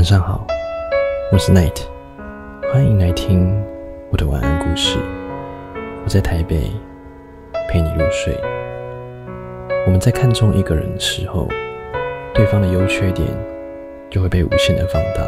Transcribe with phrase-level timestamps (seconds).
[0.00, 0.46] 晚上好，
[1.30, 1.82] 我是 Night，
[2.72, 3.62] 欢迎来听
[4.10, 4.98] 我的晚安故事。
[6.02, 6.72] 我在台北
[7.68, 8.34] 陪你入睡。
[9.84, 11.46] 我们在看中一个人的时候，
[12.32, 13.28] 对方的优缺点
[14.08, 15.22] 就会被无限的放大。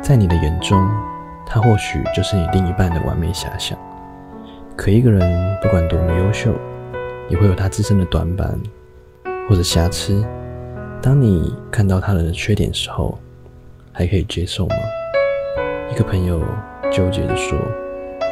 [0.00, 0.88] 在你的眼中，
[1.44, 3.76] 他或许就是你另一半的完美遐想。
[4.76, 6.52] 可一个人不管多么优秀，
[7.28, 8.56] 也会有他自身的短板
[9.48, 10.24] 或者瑕疵。
[11.02, 13.18] 当你看到他人的缺点时候，
[13.98, 14.76] 还可以接受吗？
[15.90, 16.42] 一个朋友
[16.92, 17.58] 纠结地说：“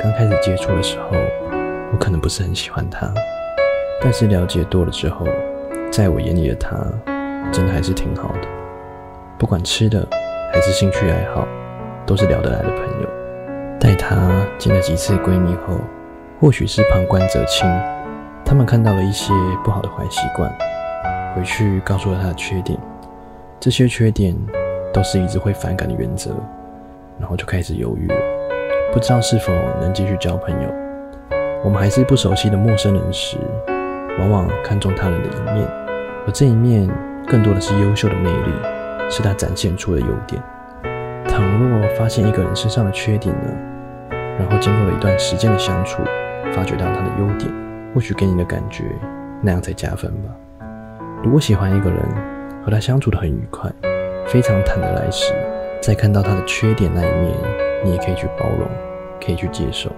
[0.02, 1.16] 刚开始接触的时候，
[1.90, 3.10] 我可能不是很喜欢他，
[3.98, 5.24] 但是了解多了之后，
[5.90, 6.76] 在我眼里的他，
[7.50, 8.40] 真的还是挺好的。
[9.38, 10.06] 不管吃的
[10.52, 11.48] 还是兴趣爱好，
[12.04, 13.08] 都是聊得来的朋友。
[13.80, 15.80] 带他见了几次闺蜜后，
[16.42, 17.66] 或许是旁观者清，
[18.44, 19.32] 他们看到了一些
[19.64, 20.54] 不好的坏习惯。”
[21.34, 22.78] 回去告诉了他的缺点，
[23.58, 24.36] 这些缺点
[24.94, 26.30] 都是一直会反感的原则，
[27.18, 28.14] 然后就开始犹豫了，
[28.92, 30.72] 不知道是否能继续交朋友。
[31.64, 33.36] 我们还是不熟悉的陌生人时，
[34.20, 35.66] 往往看重他人的一面，
[36.26, 36.88] 而这一面
[37.26, 38.52] 更多的是优秀的魅力，
[39.10, 40.40] 是他展现出的优点。
[41.26, 43.50] 倘若发现一个人身上的缺点呢，
[44.38, 46.04] 然后经过了一段时间的相处，
[46.54, 47.52] 发觉到他的优点，
[47.92, 48.84] 或许给你的感觉
[49.42, 50.30] 那样才加分吧。
[51.24, 51.98] 如果喜欢一个人，
[52.64, 53.68] 和他相处的很愉快，
[54.26, 55.32] 非常谈得来时，
[55.80, 57.34] 再看到他的缺点那一面，
[57.84, 58.68] 你也可以去包容，
[59.24, 59.90] 可以去接受，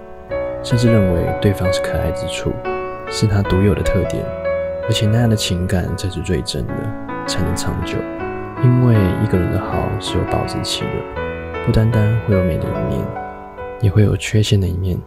[0.63, 2.51] 甚至认为对方是可爱之处，
[3.09, 4.23] 是他独有的特点，
[4.83, 6.73] 而且那样的情感才是最真的，
[7.25, 7.97] 才能长久。
[8.63, 13.01] 因为一个人的好是有保质期的，不单单会有美的一面，
[13.81, 14.97] 也会有缺陷的一面。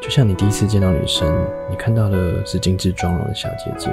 [0.00, 1.28] 就像你第一次见到女生，
[1.70, 3.90] 你看到的是精致妆容的小姐姐。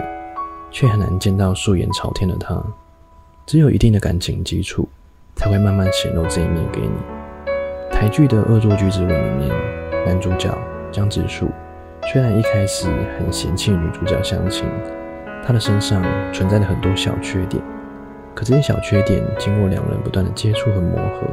[0.73, 2.55] 却很难见到素颜朝天的她，
[3.51, 4.87] 只有一定的感情基础，
[5.35, 6.93] 才会慢慢显露这一面给你。
[7.91, 9.53] 台剧的《恶作剧之吻》里面，
[10.05, 10.57] 男主角
[10.89, 11.49] 江直树
[12.03, 12.87] 虽然一开始
[13.19, 14.65] 很嫌弃女主角相亲，
[15.45, 16.01] 他的身上
[16.31, 17.61] 存在着很多小缺点，
[18.33, 21.27] 可这些小缺点经过两人不断的接触和磨合，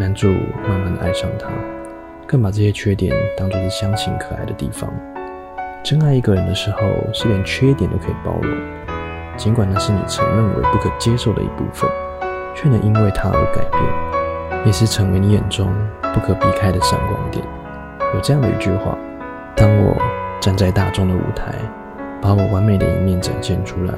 [0.00, 0.28] 男主
[0.66, 1.50] 慢慢的爱上她，
[2.26, 4.90] 更把这些缺点当作是相亲可爱的地方。
[5.84, 6.80] 真爱一个人的时候，
[7.12, 8.50] 是连缺点都可以包容，
[9.36, 11.90] 尽管那是你曾认为不可接受的一部分，
[12.54, 15.72] 却能因为他而改变，也是成为你眼中
[16.14, 17.44] 不可避开的闪光点。
[18.14, 18.96] 有这样的一句话：
[19.56, 19.96] 当我
[20.40, 21.54] 站在大众的舞台，
[22.20, 23.94] 把我完美的一面展现出来，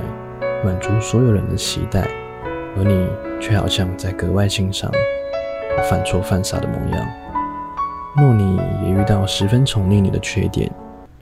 [0.65, 2.06] 满足所有人的期待，
[2.77, 3.09] 而你
[3.41, 4.91] 却好像在格外欣赏
[5.77, 7.06] 我犯错犯傻的模样。
[8.16, 10.71] 若你也遇到十分宠溺你的缺点，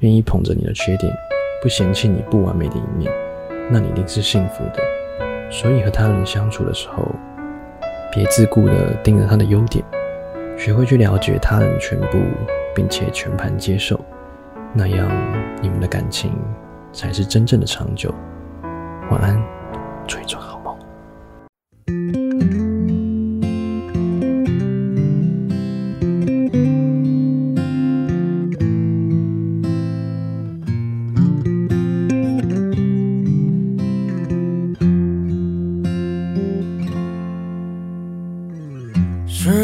[0.00, 1.10] 愿意捧着你的缺点，
[1.62, 3.10] 不嫌弃你不完美的一面，
[3.72, 4.82] 那你一定是幸福的。
[5.50, 7.08] 所以和他人相处的时候，
[8.12, 9.82] 别自顾的盯着他的优点，
[10.56, 12.18] 学会去了解他人全部，
[12.74, 13.98] 并且全盘接受，
[14.74, 15.08] 那样
[15.60, 16.38] 你们的感情
[16.92, 18.14] 才是真正的长久。
[19.10, 19.42] 晚安，
[20.06, 20.61] 做一好。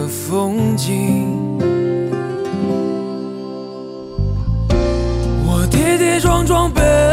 [0.00, 1.28] 的风景，
[5.46, 7.09] 我跌跌撞撞奔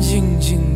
[0.00, 0.75] 静静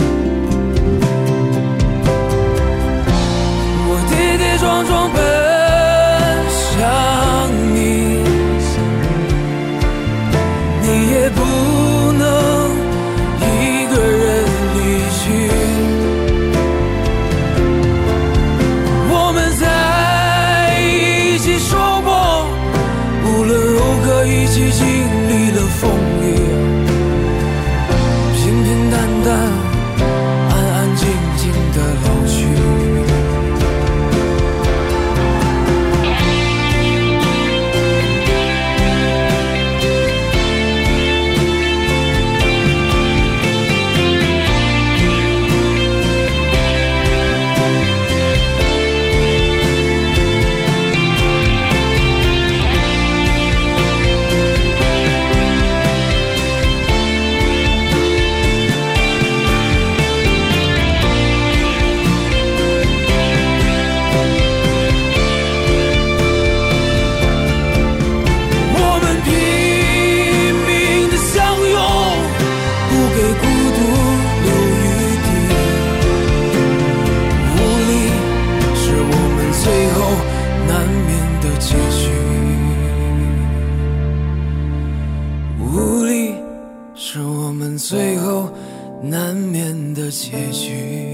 [90.01, 91.10] 的结局。